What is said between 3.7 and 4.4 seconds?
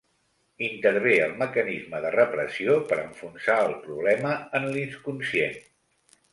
problema